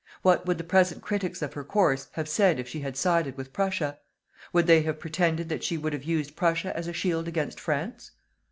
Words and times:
What 0.23 0.47
would 0.47 0.57
the 0.57 0.63
present 0.63 1.03
critics 1.03 1.43
of 1.43 1.53
her 1.53 1.63
course 1.63 2.07
have 2.13 2.27
said 2.27 2.59
if 2.59 2.67
she 2.67 2.79
had 2.79 2.97
sided 2.97 3.37
with 3.37 3.53
Prussia? 3.53 3.99
Would 4.51 4.65
they 4.65 4.81
have 4.81 4.97
pretended 4.99 5.47
that 5.49 5.63
she 5.63 5.77
would 5.77 5.93
have 5.93 6.05
used 6.05 6.35
Prussia 6.35 6.75
as 6.75 6.87
a 6.87 6.93
shield 6.93 7.27
against 7.27 7.59
France? 7.59 8.09